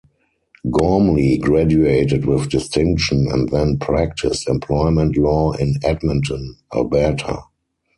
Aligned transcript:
Gormley 0.71 1.37
graduated 1.37 2.25
with 2.25 2.49
distinction, 2.49 3.27
and 3.31 3.47
then 3.49 3.77
practised 3.77 4.49
employment 4.49 5.15
law 5.15 5.51
in 5.51 5.75
Edmonton, 5.83 6.57
Alberta. 6.73 7.37